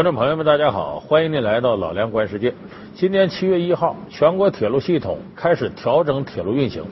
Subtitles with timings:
[0.00, 2.54] 观众朋友们，大家好，欢迎您来到老梁观世界。
[2.94, 6.82] 今年七月一号，全国铁路系统开始调整铁路运行，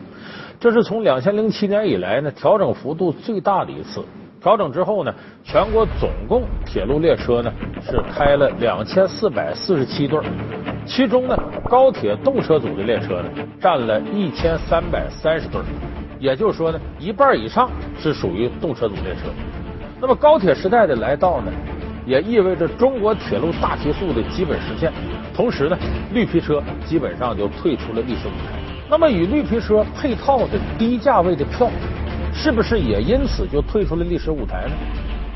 [0.61, 4.05] 这是从两千零七年以来呢调整幅度最大的一次。
[4.43, 7.50] 调整之后呢，全国总共铁路列车呢
[7.81, 10.21] 是开了两千四百四十七对，
[10.85, 15.63] 其中呢高铁动车组的列车呢占了一千三百三十对，
[16.21, 19.31] 也就是说呢一半以上是属于动车组列车。
[19.99, 21.50] 那么高铁时代的来到呢？
[22.08, 24.90] 也意味着中国铁路大提速的基本实现，
[25.35, 25.76] 同时呢，
[26.14, 28.58] 绿皮车基本上就退出了历史舞台。
[28.89, 31.71] 那么，与绿皮车配套的低价位的票，
[32.33, 34.72] 是不是也因此就退出了历史舞台呢？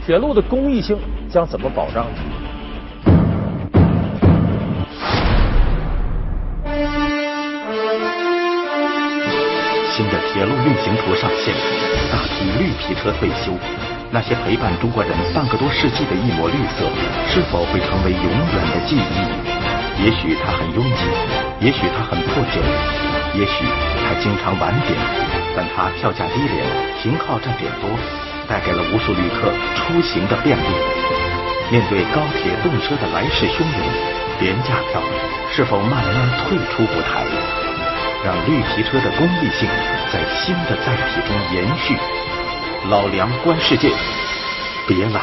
[0.06, 0.96] 铁路的公益性
[1.28, 2.10] 将怎么保障呢？
[9.90, 11.54] 新的铁路运行图上线，
[12.10, 13.52] 大批绿皮车退休。
[14.14, 16.84] 那些陪伴中国人半个多世纪的一抹绿色，
[17.32, 20.04] 是否会成为永远的记忆？
[20.04, 21.08] 也许它很拥挤，
[21.64, 22.60] 也许它很破旧，
[23.32, 23.64] 也许
[24.04, 24.92] 它经常晚点，
[25.56, 26.60] 但它票价低廉，
[27.00, 27.88] 停靠站点多，
[28.46, 29.48] 带给了无数旅客
[29.80, 30.68] 出行的便利。
[31.72, 33.80] 面对高铁动车的来势汹涌，
[34.40, 35.00] 廉价票
[35.56, 37.24] 是否慢慢退出舞台，
[38.22, 39.66] 让绿皮车的公益性
[40.12, 41.96] 在新的载体中延续？
[42.90, 43.90] 老梁观世界，
[44.88, 45.20] 别了，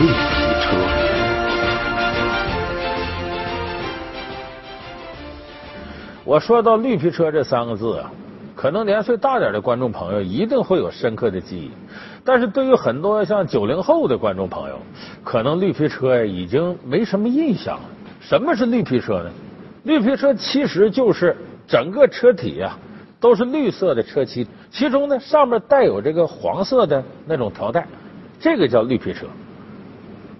[0.00, 0.14] 绿皮
[0.62, 0.74] 车。
[6.24, 8.10] 我说到绿皮车这三个字啊，
[8.56, 11.70] 可能年岁大点的观众朋友一定会有深刻的记忆，
[12.24, 14.78] 但是对于很多像九零后的观众朋友，
[15.22, 17.82] 可能绿皮车已经没什么印象了。
[18.18, 19.30] 什么是绿皮车呢？
[19.82, 21.36] 绿皮车其实就是
[21.68, 22.78] 整个车体啊。
[23.20, 27.86] 都是绿色的车漆，其中呢上面带有这个黄色的那种条带，
[28.40, 29.26] 这个叫绿皮车。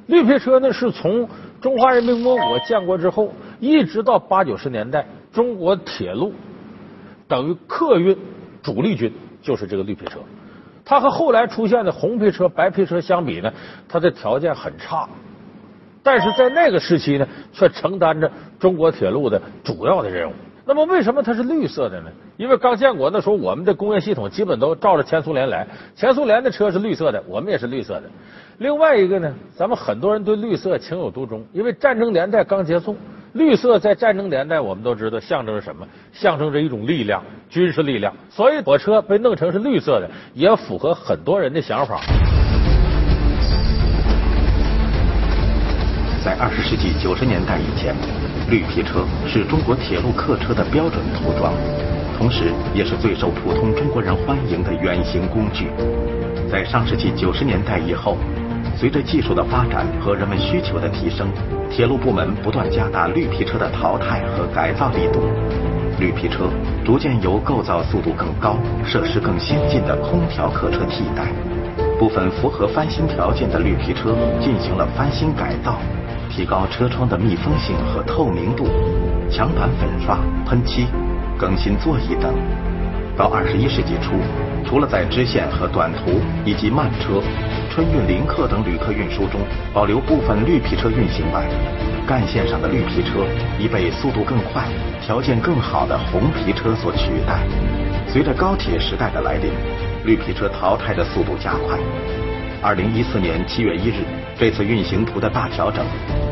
[0.07, 1.29] 绿皮车呢是从
[1.61, 6.33] 中华人民共和国建国之后，一直到八九十年代，中国铁路
[7.29, 8.17] 等于客运
[8.63, 9.13] 主力军
[9.43, 10.19] 就是这个绿皮车。
[10.85, 13.53] 它和后来出现的红皮车、白皮车相比呢，
[13.87, 15.09] 它的条件很差，
[16.03, 20.33] 但是在那个时期呢，却承担着中国铁路的主要的任务。
[20.65, 22.11] 那么为什么它是绿色的呢？
[22.37, 28.05] 因为刚建国那时候，我们的工业系统基本都照着前苏联来，前苏联的车是绿色的，我们也是绿色的。
[28.59, 32.97] 另外一个呢，咱们很多人对绿色情有独钟，因为战争年代刚结束，
[33.33, 35.85] 绿色在战争年代我们都知道象征着什么？
[36.13, 38.15] 象征着一种力量，军事力量。
[38.31, 42.01] 所以火车被弄成是绿色的，也符合很多人的想法。
[46.25, 48.32] 在二十世纪九十年代以前。
[48.49, 51.53] 绿皮车是中国铁路客车的标准涂装，
[52.19, 55.69] 同时也是最受普通中国人欢迎的远行工具。
[56.51, 58.19] 在上世纪九十年代以后，
[58.77, 61.29] 随着技术的发展和人们需求的提升，
[61.71, 65.21] 铁路部门不断加大绿皮车的淘汰和改造力度，
[65.99, 66.51] 绿皮车
[66.85, 71.33] 逐渐由构造速度更高、设施更先进的空调客车替代。
[71.99, 75.79] 部分符合翻新条件的绿皮车进行了翻新改造。
[76.35, 78.65] 提高车窗的密封性和透明度，
[79.31, 80.87] 墙板粉刷、喷漆、
[81.39, 82.33] 更新座椅等。
[83.15, 84.17] 到二十一世纪初，
[84.65, 87.21] 除了在支线和短途以及慢车、
[87.71, 89.43] 春运临客等旅客运输中
[89.75, 91.45] 保留部分绿皮车运行外，
[92.07, 93.27] 干线上的绿皮车
[93.59, 94.65] 已被速度更快、
[95.03, 97.45] 条件更好的红皮车所取代。
[98.09, 99.53] 随着高铁时代的来临，
[100.07, 101.79] 绿皮车淘汰的速度加快。
[102.63, 104.05] 二零一四年七月一日，
[104.43, 105.87] 这次运行图的大调整，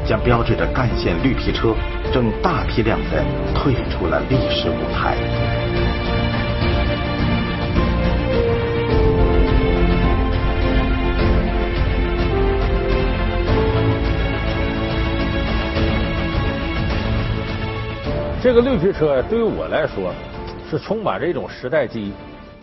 [0.04, 1.72] 将标志着干线绿皮车
[2.12, 5.16] 正大批量的退出了历史舞台。
[18.43, 20.12] 这个绿皮车对于我来说
[20.69, 22.12] 是充满着一种时代记忆，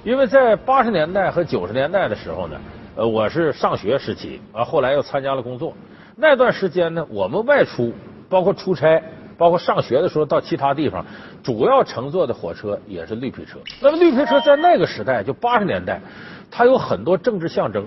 [0.03, 2.59] 因为在八十年代和九十年代的时候呢。
[2.97, 5.71] 呃，我是上学时期啊，后来又参加了工作。
[6.15, 7.93] 那段时间呢，我们外出，
[8.27, 8.99] 包括出差，
[9.37, 11.05] 包括上学的时候到其他地方，
[11.43, 13.59] 主要乘坐的火车也是绿皮车。
[13.79, 16.01] 那么绿皮车在那个时代，就八十年代，
[16.49, 17.85] 它有很多政治象征，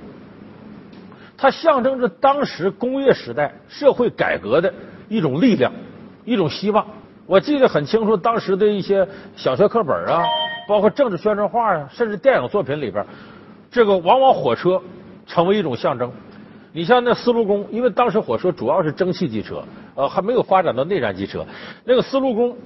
[1.37, 4.73] 它象征着当时工业时代社会改革的
[5.09, 5.73] 一种力量，
[6.25, 6.87] 一种希望。
[7.27, 10.23] 我记得很清楚，当时的一些小学课本啊，
[10.69, 13.05] 包括政治宣传画啊，甚至电影作品里边，
[13.71, 14.81] 这个往往火车。
[15.27, 16.11] 成为一种象征。
[16.73, 19.63] 你像那丝路工，因为当时火车主要是蒸汽机车，
[19.95, 21.47] 呃，还没有发展到内燃机车。
[21.85, 22.57] 那个丝路工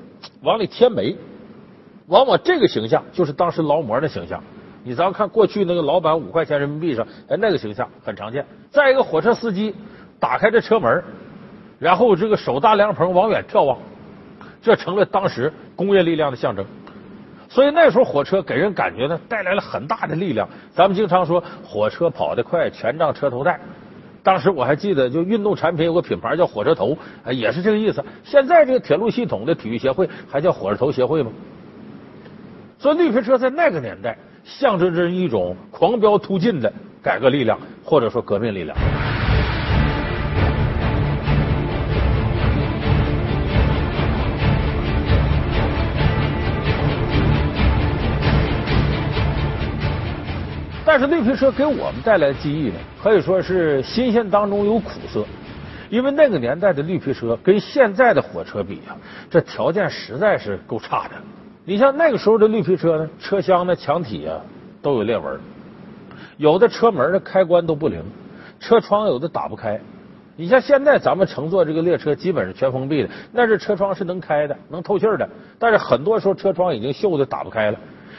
[0.41, 1.15] 往里添煤，
[2.07, 4.43] 往往这个形象就是当时劳模的形象。
[4.83, 8.47] 你咱们看过去那个老板五块钱人民币上，哎，那个形象很常见。
[8.71, 9.75] 再一个，火车司机
[10.19, 11.05] 打开这车门，
[11.79, 13.77] 然后这个手搭凉棚往远眺望，
[14.63, 16.65] 这成了当时工业力量的象征。
[17.55, 20.49] 所以那时候火车给人感觉呢，带来了很大的力量。
[20.75, 23.61] 咱们经常说火车跑得快，全仗车头带。
[24.25, 26.99] 当时我还记得，就运动产品有个品牌叫火车头，
[27.31, 28.05] 也是这个意思。
[28.25, 31.31] 现在这个铁路系统的体育协会还叫火车头协会吗？
[32.77, 38.77] 所以绿皮车在那个年代象征着一种狂飙突进的改革力量，或者说革命力量。
[50.97, 55.25] 但是绿皮车给我们带来的记忆呢，可以说是新鲜当中有苦涩，
[55.91, 58.95] 因为那个年代的绿皮车跟现在的火车比啊，
[59.29, 61.15] 这条件实在是够差的。
[61.65, 64.39] 你像那个时候的绿皮车呢，车厢的墙体啊
[64.81, 65.37] 都有裂纹，
[66.37, 68.01] 有的车门的开关都不灵，
[68.61, 69.81] 车窗有的打不开。
[70.37, 77.79] 你像现在咱们乘坐这个列车，基本是全封闭的，那是车窗是能开的，能透气的，但是很多时候车窗已经锈的打不开了。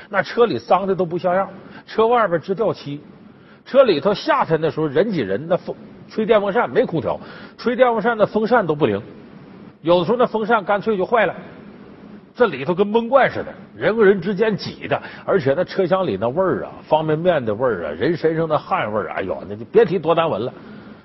[0.10, 1.50] 那车里脏的都不像样，
[1.86, 3.02] 车外边直掉漆，
[3.66, 5.76] 车里头夏天的时候人挤人，那风
[6.10, 7.20] 吹电风扇没空调，
[7.58, 9.02] 吹电风扇的风扇都不灵，
[9.82, 11.36] 有的时候那风扇干脆就坏了，
[12.36, 20.54] 这里头跟闷罐似的，人和人之间挤的，而且那车厢里那味儿啊，方便面的味儿啊，人身上的汗味儿，哎呦，那就别提多难闻了。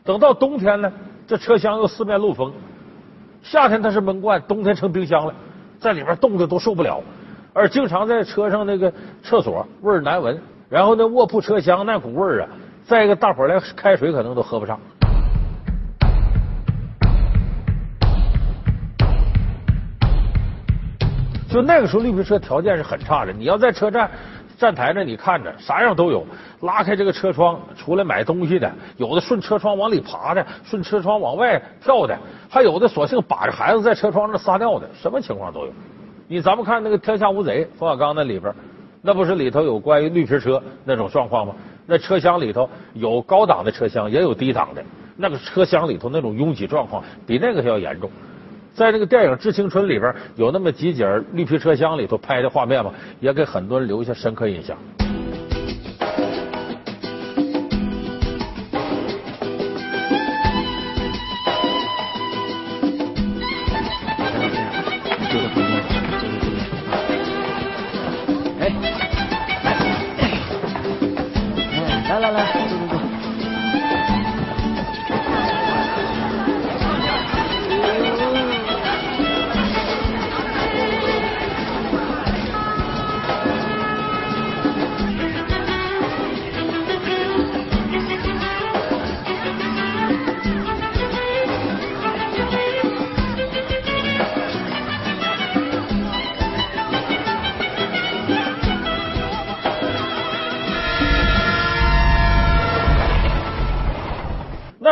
[0.02, 0.92] 等到冬天呢，
[1.26, 2.52] 这车厢又四面漏风，
[3.42, 5.34] 夏天它是闷罐，冬天成冰箱了，
[5.78, 7.02] 在里边冻的都受不了。
[7.52, 8.92] 而经常在车上那个
[9.22, 10.40] 厕所味儿难闻，
[10.70, 12.48] 然后那卧铺车厢那股味儿啊，
[12.84, 14.78] 再一个大伙儿连开水可能都喝不上。
[21.48, 24.08] 就那个时候绿皮车条件是很差的，你要在车站
[24.56, 26.24] 站台那你看着啥样都有，
[26.60, 32.16] 拉开这个车窗出来买东西的，有的顺车窗往里爬的，顺车窗往外跳的，
[32.48, 35.72] 还有的索性把着孩子在车窗那撒尿的，什么情况都有。
[36.28, 38.54] 你咱们看那个《天下无贼》，冯小刚那里边，
[39.02, 41.54] 那不是里头有关于绿皮车那种状况吗？
[41.86, 44.84] 那车厢里头有高档的车厢，也有低档的，
[45.16, 48.10] 那个车厢里头那种拥挤状况比那个还要严重。
[48.72, 54.76] 在那个电影《致青春》里边，有那么几节绿皮车厢里头拍的画面嘛，也给很多人留下深刻印象。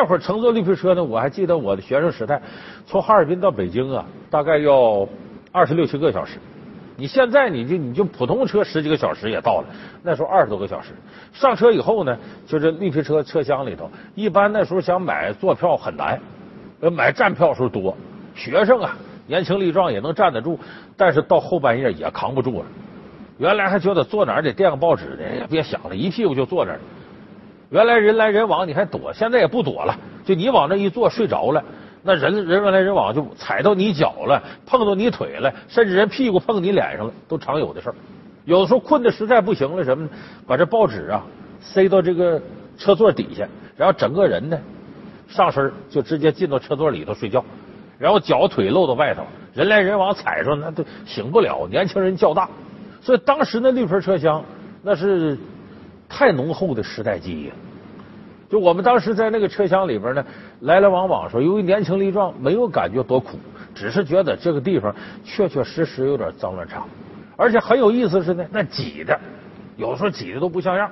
[0.00, 2.41] 那会儿乘坐绿皮车呢，我还记得我的学生时代，
[2.87, 5.05] 从哈尔滨到北京啊，大概要
[5.51, 6.39] 二十六七个小时。
[6.96, 9.67] 你现在你就你就普通车十几个小时也到了，
[10.05, 10.91] 那时候二十多个小时。
[11.32, 16.20] 上车以后呢，就是绿皮车车厢里头，一般那时候想买坐票很难，
[16.93, 17.93] 买站票时候多。
[18.37, 18.96] 学生啊，
[19.27, 20.56] 年轻力壮也能站得住，
[20.96, 22.67] 但是到后半夜也扛不住了。
[23.39, 26.79] 原来还觉得坐哪儿得垫个报纸的，也别想了，一屁股就坐那儿。
[27.70, 29.94] 原来人来人往你还躲，现在也不躲了。
[30.25, 31.63] 就你往那一坐睡着了，
[32.03, 37.94] 那人人来人往就踩到你脚了，碰到你腿了，甚至人屁股碰你脸上了，都常有的事儿。
[38.46, 40.08] 有的时候困的实在不行了，什么？
[40.46, 41.22] 把这报纸啊
[41.60, 42.41] 塞到这个
[42.79, 43.46] 车座底下，
[43.77, 44.58] 然后整个人呢
[45.29, 47.44] 上身就直接进到车座里头睡觉，
[47.98, 49.22] 然后脚腿露到外头，
[49.53, 51.67] 人来人往踩着那都醒不了。
[51.70, 52.48] 年轻人较大，
[53.03, 54.43] 所以当时那绿皮车厢
[54.82, 55.37] 那是。
[56.08, 57.53] 太浓厚的时代记忆。
[58.50, 60.24] 就我们当时在那个车厢里边呢，
[60.60, 63.38] 来来往往说，由于年轻力壮，没有感觉多苦，
[63.74, 66.82] 只是觉得这个地方确确实实有点脏乱差，
[67.36, 69.20] 而且很有意思是呢，那挤的，
[69.77, 70.91] 有时候挤的都不像样。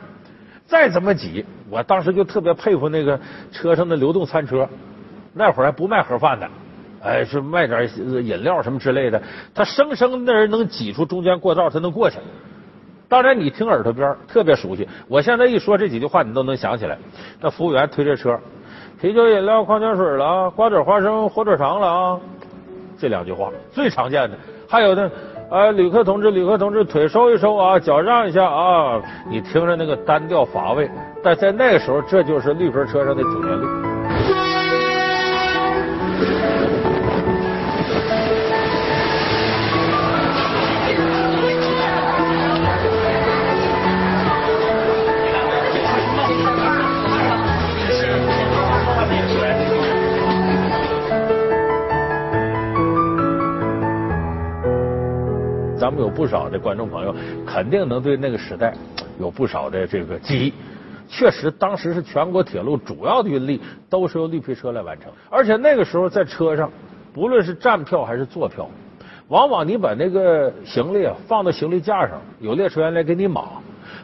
[0.67, 3.19] 再怎么挤，我当时就特别佩服那个
[3.51, 4.69] 车上的流动餐车，
[5.33, 6.51] 那会儿还不卖盒饭的，
[7.03, 7.89] 哎，是卖点
[8.23, 9.23] 饮料什么之类的，
[9.55, 12.19] 他生生那人能挤出中间过道，他能过去。
[13.09, 14.87] 当然，你听耳朵边特别熟悉。
[15.07, 16.99] 我现在一说这几句话，你都能想起来。
[17.41, 18.37] 那服务员推着车，
[19.01, 22.21] 啤酒、饮料、矿泉水了，瓜子、花生、火腿肠了啊，
[22.99, 24.37] 这两句话最常见的。
[24.69, 25.11] 还有呢，
[25.51, 29.01] 呃，旅客同志，旅客同志，腿收一收啊，脚让一下啊。
[29.31, 30.91] 你听着那个单调乏味，
[31.23, 33.86] 但在那个时候，这就是绿皮车上的主旋律。
[55.87, 57.15] 咱们有不少的观众朋友
[57.47, 58.75] 肯定能对那个时代
[59.21, 60.53] 有不少的这个记忆。
[61.09, 66.69] 确实，当时是全国铁路主要的运力都是由绿皮车来完成，而且那个时候在车上，
[67.15, 68.69] 不论是站票还是坐票，
[69.29, 73.45] 往往你把那个行李啊放到行李架上，有列车员来给你码。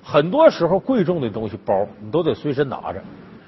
[0.04, 3.02] 很多时候贵重的东西包你都得随身拿着，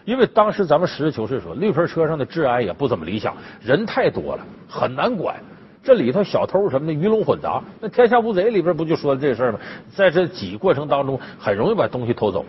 [0.05, 5.37] 因为当时咱们实事求是说，绿皮车上的治安也不怎么理想，人太多了，很难管。
[5.85, 9.59] 这里头小偷什么的鱼龙混杂，那《天下无贼》里边不就说这事吗？
[9.95, 12.43] 在这挤过程当中，很容易把东西偷走。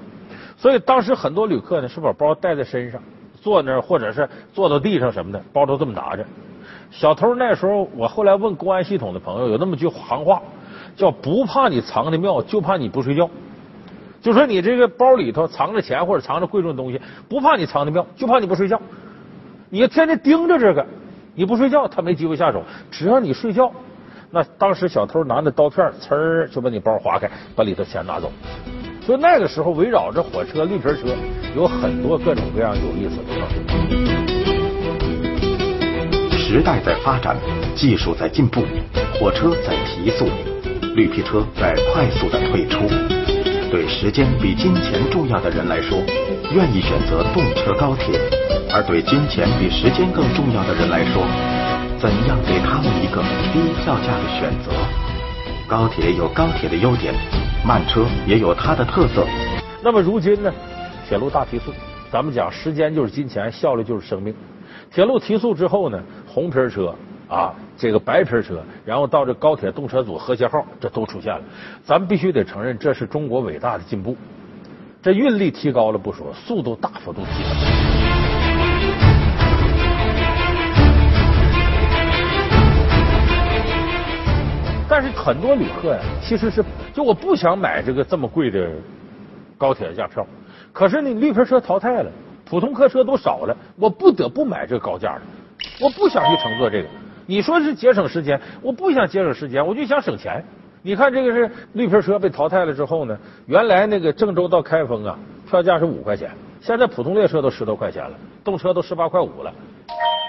[0.56, 3.01] 所以当时很多旅客呢是把包带在身上，
[3.42, 6.25] 坐那儿或者是坐到地上什么的，包都这么拿着。
[6.89, 10.42] 小偷那时候，我后来问公安系统的朋友，有那么句行话，
[10.96, 13.30] 叫不怕你藏的妙，就怕你不睡觉。
[14.22, 18.82] 就说你这个包里头藏着钱或者藏着贵重的东西，不怕你藏的妙，就怕你不睡觉。
[19.70, 20.86] 你天天盯着这个。
[21.36, 22.63] 你不睡觉，他没机会下手。
[22.89, 23.70] 只要你睡觉，
[24.32, 28.32] 那当时小偷拿那刀片，呲儿就把你包划开，把里头钱拿走。
[29.01, 31.15] 所以那个时候围绕着火车、绿皮车，
[31.56, 33.25] 有很多各种各样有意思的
[36.39, 37.36] 事时代在发展，
[37.75, 38.62] 技术在进步，
[39.20, 40.30] 火车在提速，
[40.96, 43.35] 绿皮车在快速的退出。
[43.75, 46.01] 对时间比金钱重要的人来说，
[46.53, 48.17] 愿意选择动车高铁。
[48.72, 51.22] 而对金钱比时间更重要的人来说，
[52.00, 54.72] 怎样给他们一个低票价的选择？
[55.67, 57.13] 高铁有高铁的优点，
[57.67, 59.27] 慢车也有它的特色。
[59.84, 60.50] 那么如今呢？
[61.05, 61.74] 铁路大提速，
[62.10, 64.34] 咱们讲时间就是金钱，效率就是生命。
[64.89, 66.96] 铁路提速之后呢，红皮车
[67.27, 71.41] 啊，这个白皮车，然后到这高铁动车组和谐号，这都出现了。
[71.84, 74.15] 咱们必须得承认，这是中国伟大的进步。
[75.01, 77.55] 这运力提高了不说，速度大幅度提升。
[84.88, 86.63] 但是很多旅客呀，其实是
[86.94, 88.70] 就我不想买这个这么贵的
[89.58, 90.25] 高铁的价票，
[90.72, 92.12] 可是呢，绿皮车淘汰了，
[92.46, 95.22] 普通客车都少了，我不得不买这个高价的，
[95.82, 96.88] 我不想去乘坐这个。
[97.25, 100.44] 你说是节省时间，我不想节省时间，我就想省钱。
[100.82, 103.17] 你看这个是绿皮车被淘汰了之后呢，
[103.48, 105.17] 原来那个郑州到开封啊，
[105.50, 106.29] 票价是五块钱，
[106.62, 109.53] 现在普通列车都十多块钱了，动车都十八块五了。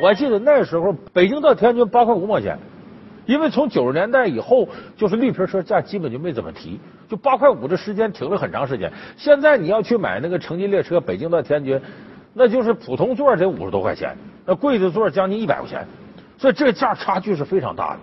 [0.03, 2.59] 我还记得那时候北京到天津八块五毛钱。
[3.27, 8.89] 因为从九十年代以后，就是绿皮车价基本就没怎么提，就八块五这时间停了很长时间。
[9.17, 11.81] 现在你要去买那个城际列车，北京到天津，
[12.33, 15.85] 那就是普通座得五十多块钱，那贵的座将近一百块钱，
[16.39, 18.01] 所以这价差距是非常大的。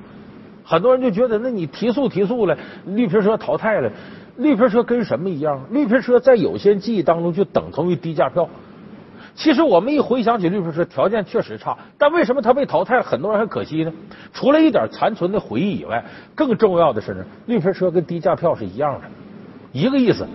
[0.65, 3.91] 很多人就觉得，那你提速提速了，绿皮车淘汰了，
[4.37, 5.61] 绿皮车跟什么一样？
[5.71, 8.47] 绿皮车在有些记忆当中就等同于低价票。
[9.35, 13.91] 其实我们一回想起绿皮车，条件确实差，但为什么它被淘汰，很多人还可惜呢？
[14.31, 19.07] 除了一点残存的回忆以外，更重要的是呢，绿皮车跟低价票是一样的，
[19.71, 20.25] 一个意思。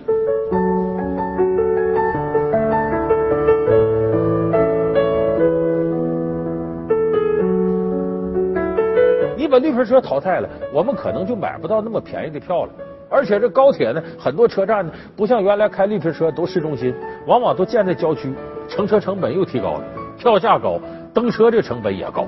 [9.59, 12.73] 绿皮车淘汰了，我们可能就买不到那么便宜的票了。
[13.11, 16.95] 而且这高铁呢，很多车站呢，不像原来开绿皮车都市中心，
[17.27, 18.33] 往往都建在郊区。
[18.69, 19.85] 乘车成本又提高了，
[20.19, 20.79] 票价高，
[21.15, 22.27] 登车这成本也高。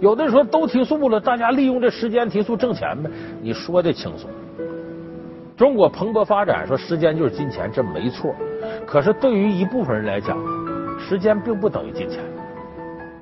[0.00, 3.10] 有的说都提速了，大家利用这时间提速挣钱呗？
[3.42, 4.30] 你说的轻松。
[5.54, 8.34] 中国蓬勃发展，说时间就是金钱，这没错。
[8.86, 10.38] 可是对于一部分人来讲，
[10.98, 12.20] 时间并不等于金钱。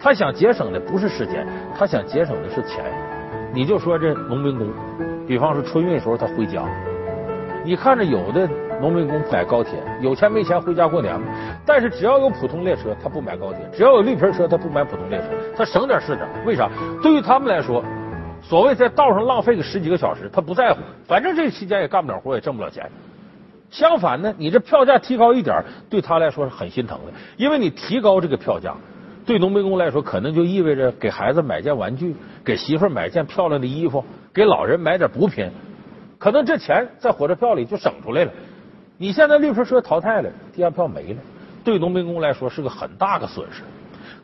[0.01, 1.47] 他想节省的不是时间，
[1.79, 2.83] 他想节省的是钱。
[3.53, 4.67] 你就说这农民工，
[5.27, 6.65] 比方说春运时候他回家，
[7.65, 8.49] 你看着有的。
[8.81, 11.27] 农民工买高铁，有钱没钱回家过年嘛？
[11.67, 15.27] 但是只要有普通列车，他不买高铁；只要有绿皮车，他不买普通列车。
[15.55, 16.67] 他省点是点，为啥？
[17.03, 17.85] 对于他们来说，
[18.41, 22.91] 所谓在道上浪费个十几个小时，他不在乎，反正这期间也干不了活，也挣不了钱。
[23.69, 28.75] 相反呢，你这票价提高一点，对他来说是很心疼的，因为你提高这个票价，
[29.31, 35.49] 对农民工来说，可能就意味着给孩子买件玩具，给媳妇买件漂亮的衣服，给老人买点补品，
[36.19, 38.33] 可能这钱在火车票里就省出来了。
[38.99, 41.21] 你现在绿皮车淘汰了，低价票没了，
[41.63, 43.63] 对农民工来说是个很大的损失。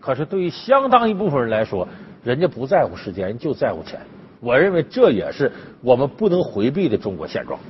[0.01, 1.87] 可是对于相当一部分人来说，
[2.25, 4.01] 人家不在乎时间，就在乎钱。
[4.41, 7.61] 我认为这也是我们不能回避的中国现状。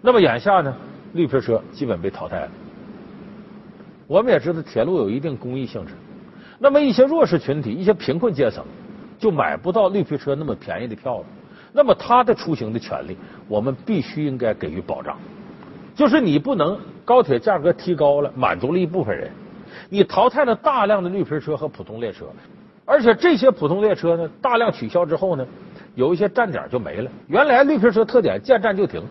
[0.00, 0.74] 那么眼下呢，
[1.12, 2.48] 绿皮车基本被淘汰了。
[4.06, 5.92] 我们也知道铁路有一定公益性质，
[6.58, 8.64] 那么一些弱势群体、一些贫困阶层
[9.18, 11.24] 就买不到绿皮车那么便宜的票了。
[11.72, 13.16] 那么他的出行的权利，
[13.48, 15.18] 我们必须应该给予保障。
[15.94, 19.30] 就是你不能高铁价格提高了，满足了一部分人，
[19.90, 22.26] 你淘汰了大量的绿皮车和普通列车，
[22.84, 25.46] 而且这些普通列车呢，大量取消之后呢，
[25.94, 27.10] 有一些站点就没了。
[27.28, 29.02] 原来绿皮车特点见站就停，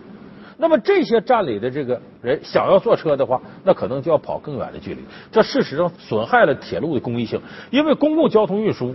[0.58, 5.00] 那么这些站里的这个人想要坐车的话，那可能就要跑更远的距离。
[5.30, 8.94] 这事实上损害了铁路的公益性，因为公共交通运输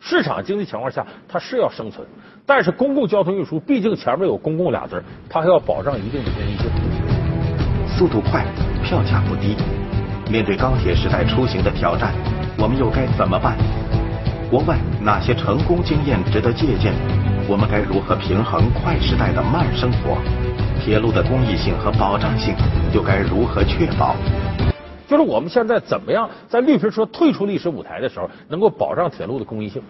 [0.00, 2.06] 市场经济情况下它是要生存，
[2.44, 6.70] 但是公共交通运输毕竟前面有公共俩字，它还要保障一定的公益性。
[7.86, 8.44] 速度快，
[8.84, 9.56] 票价不低。
[10.30, 12.12] 面对高铁时代出行的挑战，
[12.58, 13.56] 我们又该怎么办？
[14.50, 16.92] 国外哪些成功经验值得借鉴？
[17.48, 20.18] 我们该如何平衡快时代的慢生活？
[20.88, 22.54] 铁路的公益性和保障性
[22.94, 24.16] 又该如何确保？
[25.06, 29.82] 就是我们现在怎么样在绿皮车退出历史舞台的时候，能够保障铁路的公益性？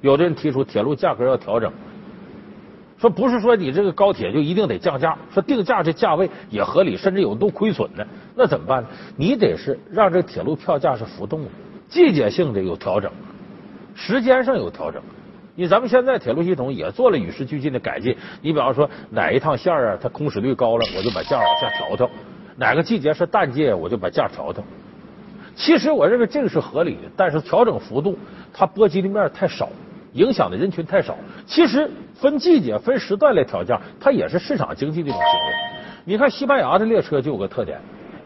[0.00, 1.72] 有的人提出铁路价格要调整。
[2.98, 8.88] 说不是说你这个高铁就一定得降价，说定价这价位也合理，甚至有都亏损的，那怎么办呢？
[9.14, 11.48] 你得是让这铁路票价是浮动的，
[11.88, 13.08] 季节性的有调整，
[13.94, 15.00] 时间上有调整。
[15.58, 22.08] 你咱们现在铁路系统也做了与时俱进的改进，你比方说哪一趟线啊，它空驶率高了，我就把价往下调调；
[22.56, 24.62] 哪个季节是淡季，我就把价调调。
[25.56, 28.16] 其实我认为这个是合理的，但是调整幅度
[28.54, 29.68] 它波及的面太少。
[30.12, 35.54] 影响的人群太少，其实分季节、分时段来调价，它也是市场经济的一种行为。
[36.04, 37.80] 你看西班牙的列车就有个特点，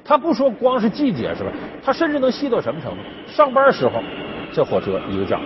[0.04, 1.50] 它不说光是季节是吧？
[1.82, 2.98] 它甚至能细到什么程度？
[3.26, 4.02] 上班时候
[4.52, 5.40] 这火车一个价，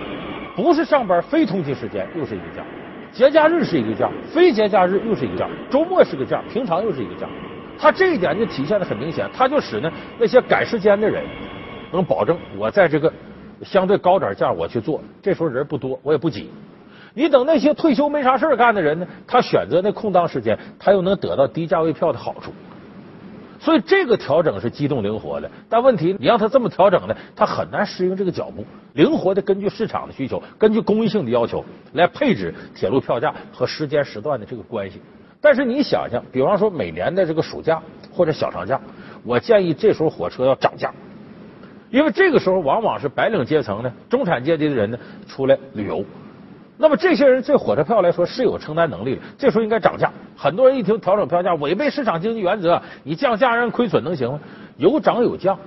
[0.57, 2.63] 不是上班非通勤时间又是一个价，
[3.13, 7.27] 节假日是一个价，非节假日又是一个价，周末是个价，平常又是一个价。
[7.77, 11.23] 它这一点就体现的很明显，它就使呢那些赶时间的人
[11.93, 13.13] 能保证我在这个。
[13.63, 16.47] 相对高点价我去做，这时候人不多，我也不挤。
[17.15, 22.51] 你等那些退休没啥事干的人呢，他选择那空档时间，他又能得到低价位票的好处。
[23.59, 28.63] 所以这个调整是机动灵活的，但问题你让他这么调整呢，他很难适应这个脚步。
[28.93, 35.01] 灵活的根据市场的需求，根据公益性的要求来配置铁路票价和时间时段的这个关系。
[35.41, 38.79] 但是你想想，比方说每年的这个暑假或者小长假，
[39.23, 40.93] 我建议这时候火车要涨价。
[41.89, 46.03] 因为这个时候往往是白领阶层呢、中产阶级的人呢出来旅游，
[46.77, 50.11] 那么这些人对火车票来说是有承担能力的，这时候应该涨价。
[50.35, 54.39] 很多人一听调整票价，违背市场经济原则，你降价让人亏损能行吗？
[54.77, 55.57] 有涨有降，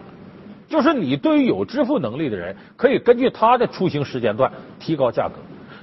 [0.68, 5.34] 就是你对于有支付能力的人，可以根据他的出行时间段提高价格；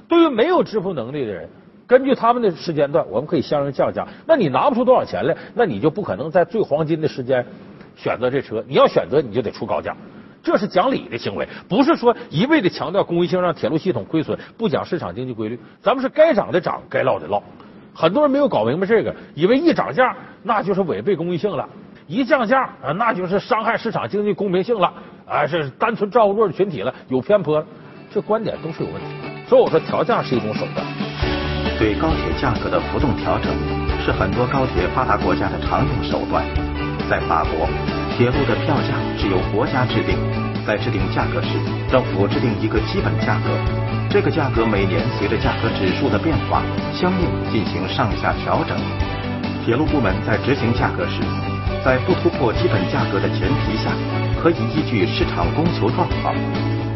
[0.08, 1.46] 对于没有支付能力的人，
[1.86, 4.08] 根据他们的时间段，我们可以相应降价。
[4.26, 7.44] 那你拿不出多少钱来，那你就不可能在最黄金的时间
[7.96, 8.64] 选择这车。
[8.66, 9.94] 你要选择，你就得出高价。
[10.48, 15.60] 这是讲理的行为，不是说一味的强调公益性，让铁路系统亏损，不讲市场经济规律。
[15.82, 17.42] 咱们是该涨的涨，该落的落。
[17.94, 21.68] 很多人没有搞明白这个，以为一涨价那就是违背公益性了，
[22.06, 24.90] 一降价啊那就是伤害市场经济公平性了，
[25.26, 27.62] 啊是单纯照顾弱势群体了，有偏颇。
[28.10, 29.08] 这观点都是有问题。
[29.46, 30.86] 所以我说调价是一种手段。
[31.78, 33.52] 对高铁价格的浮动调整
[34.02, 36.42] 是很多高铁发达国家的常用手段，
[37.10, 37.97] 在法国。
[38.18, 40.18] 铁路的票价是由国家制定，
[40.66, 41.50] 在制定价格时，
[41.88, 43.54] 政府制定一个基本价格，
[44.10, 46.60] 这个价格每年随着价格指数的变化，
[46.92, 48.76] 相应进行上下调整。
[49.64, 51.22] 铁路部门在执行价格时，
[51.84, 53.94] 在不突破基本价格的前提下，
[54.42, 56.34] 可以依据市场供求状况，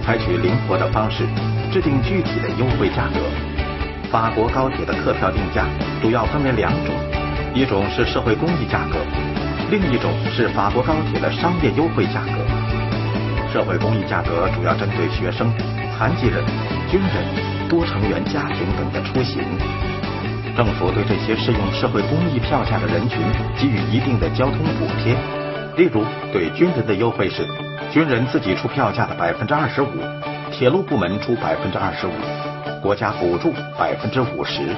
[0.02, 1.22] 采取灵活的方式
[1.70, 3.22] 制定具体的优惠价格。
[4.10, 5.66] 法国高铁的客票定价
[6.02, 6.92] 主要分为两种，
[7.54, 8.98] 一种是社会公益价格。
[9.72, 12.44] 另一种是法国高铁的商业优惠价格，
[13.50, 15.50] 社会公益价格主要针对学生、
[15.96, 16.44] 残疾人、
[16.90, 19.42] 军人、多成员家庭等的出行。
[20.54, 23.18] 政府对这些适用社会公益票价的人群
[23.56, 25.16] 给予一定的交通补贴，
[25.78, 26.04] 例如
[26.34, 27.48] 对军人的优惠是，
[27.90, 29.88] 军人自己出票价的百分之二十五，
[30.50, 32.12] 铁路部门出百分之二十五，
[32.82, 34.76] 国家补助百分之五十。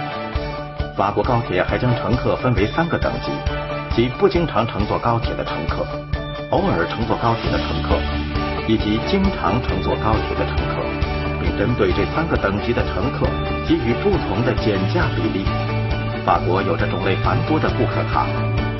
[0.97, 3.33] 法国高铁还将乘客分为三个等级。
[3.95, 5.87] 即不经常乘坐高铁的乘客，
[6.51, 7.95] 偶尔乘坐高铁的乘客，
[8.67, 10.83] 以及经常乘坐高铁的乘客，
[11.41, 13.25] 并针对这三个等级的乘客
[13.69, 15.47] 给予不同的减价比例。
[16.27, 18.27] 法国有着种类繁多的顾客卡，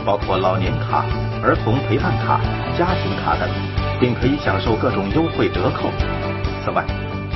[0.05, 1.05] 包括老年卡、
[1.41, 2.41] 儿童陪伴卡、
[2.77, 3.49] 家庭卡等，
[4.01, 5.95] 并可以享受各种优惠折扣。
[6.65, 6.83] 此外，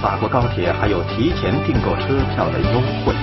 [0.02, 3.14] 法国高铁还有提前订购车票的优惠。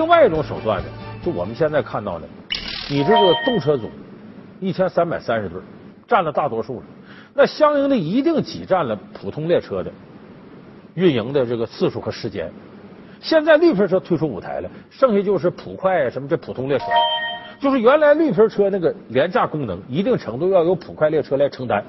[0.00, 0.86] 另外一种手段呢，
[1.22, 2.26] 就我们现在看到的，
[2.88, 3.90] 你这个动车组
[4.58, 5.60] 一千三百三十对，
[6.08, 6.86] 占了大多数了，
[7.34, 9.92] 那相应的一定挤占了普通列车的
[10.94, 12.50] 运营的这个次数和时间。
[13.20, 16.86] 现在绿皮车退出舞台了，剩下就是普快什么这普通列车，
[17.60, 21.84] 就是原来绿皮车那个廉价功能，一定程度要由普快列车来承担。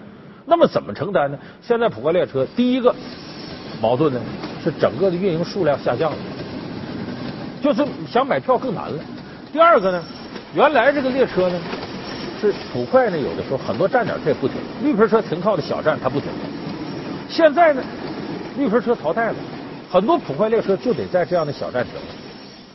[0.46, 1.40] 那么怎么承担呢？
[1.62, 2.94] 现在普快列车第一个
[3.82, 4.20] 矛盾呢，
[4.62, 6.18] 是整个的运营数量下降了，
[7.62, 9.00] 就是想买票更难了。
[9.54, 10.04] 第二个呢，
[10.56, 11.60] 原来这个列车呢
[12.40, 16.30] 是普快呢，有的时候很多站点它也不停，绿皮车停靠的小站它不停。
[17.30, 17.84] 现在呢，
[18.58, 19.36] 绿皮车淘汰了，
[19.90, 21.94] 很多普快列车就得在这样的小站停。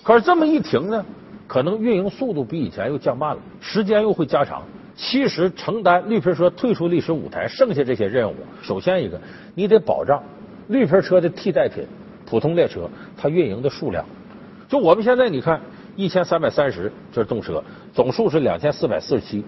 [0.02, 1.04] 可是这么一停呢，
[1.48, 4.62] 可能运营速度比以前又降慢了，时间又会加长。
[4.94, 9.20] 其实承担绿皮车退出历史舞台剩下这些任务，首先一个，
[9.54, 10.22] 你得保障
[10.68, 11.84] 绿皮车的替代品
[12.24, 14.02] 普通列车它运营的数量。
[14.68, 15.60] 就我们现在你看，
[15.94, 19.44] 一千三百三十这是动车，总数是两千四百四十七，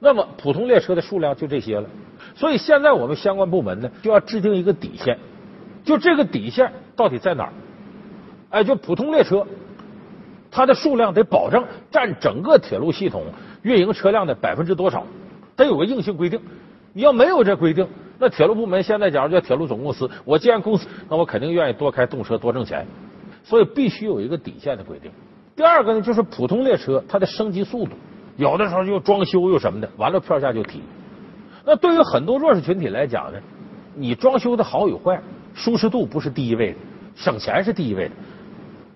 [0.00, 1.88] 那么普通列车的数量就这些了。
[2.34, 5.18] 所以现在我们相关部门呢就要制定一个底线，
[5.84, 7.52] 就这个底线到底在哪儿？
[8.50, 9.46] 哎，就普通列车，
[10.50, 13.24] 它的数量得保证占整个铁路系统。
[13.62, 15.06] 运营车辆的百分之多少，
[15.54, 16.40] 得有个硬性规定。
[16.92, 17.86] 你要没有这规定，
[18.18, 22.84] 那铁路部门现在假如叫铁路总公司，我既然公司，那我肯定愿意多开动车多挣钱。
[23.42, 25.10] 所以必须有一个底线的规定。
[25.54, 27.92] 第二个呢，就是普通列车它的升级速度，
[28.36, 30.80] 有的时候又装修又什么的，完了票价就提。
[31.64, 33.38] 那对于很多弱势群体来讲呢，
[33.94, 35.20] 你装修的好与坏，
[35.54, 36.78] 舒适度不是第一位的，
[37.14, 38.14] 省钱是第一位的。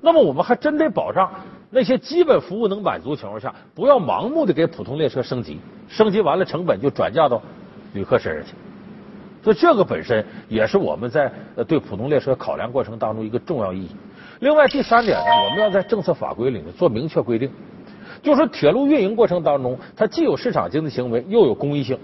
[0.01, 1.31] 那么我们还真得保障。
[1.69, 7.43] 那些基本服务能满足情况下，不要盲目的给普通列车升级，升级完了成本就转嫁到
[7.93, 8.55] 旅客身上去。
[9.43, 11.31] 所以这个本身也是我们在
[11.67, 13.91] 对普通列车考量过程当中一个重要意义。
[14.41, 17.51] 另外第三点呢，我们要在政策法规里面做明确规定，
[18.23, 21.99] 就是铁路运营过程当中，它既有市场经济行为，又有公益性。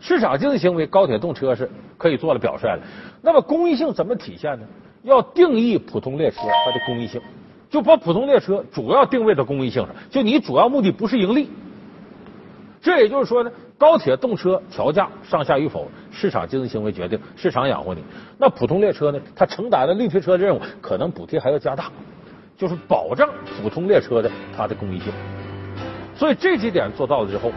[0.00, 2.80] 市场经济行为，高铁动车是可以做了表率了。
[3.22, 4.66] 那么公益性怎么体现呢？
[5.02, 7.20] 要定义普通列车它的公益性。
[7.70, 11.50] 就把普通列车主要定位到公益性上，就你主要目的不是盈利。
[12.80, 15.86] 这也就是说呢，高铁动车调价上下与否，
[16.20, 18.02] 市场经济行为决定，市场养活你。
[18.38, 21.84] 那普通列车呢，它承担的绿皮车的任务，可能补贴还要加大，
[22.56, 23.28] 就是保障
[23.62, 25.12] 普通列车的它的公益性。
[26.16, 27.52] 所以这几点做到了之后，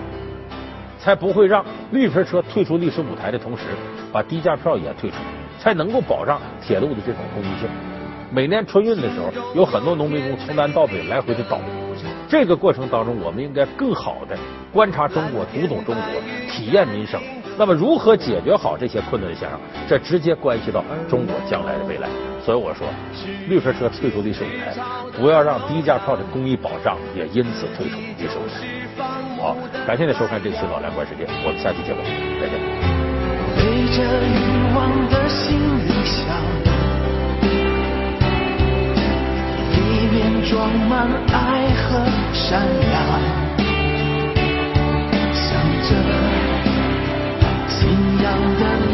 [0.99, 3.63] 才不会让绿皮车退出历史舞台的同时，
[4.11, 5.15] 把低价票也退出，
[5.57, 7.67] 才能够保障铁路的这种公益性。
[8.31, 11.59] 每年春运的时候，有很多农民工从南到北来回的倒。
[12.29, 14.37] 这个过程当中，我们应该更好的
[14.71, 16.03] 观察中国、读懂中国、
[16.49, 17.19] 体验民生。
[17.57, 22.09] 那么如何解决好这些困难的现象这直接关系到中国将来的未来。
[22.43, 22.87] 所以我说
[23.47, 24.75] 绿皮车退出历史舞台
[25.15, 28.81] 不要让低价票的公益保障也因此退出历史舞台。
[29.37, 32.01] 好感谢您收看这期老梁观世界我们下期节目
[32.39, 33.01] 再见。
[33.55, 36.25] 背着欲望的行李箱
[39.71, 41.99] 里面装满爱和
[42.33, 43.41] 善良
[45.33, 45.49] 想
[45.83, 46.30] 着
[48.31, 48.90] dum dum.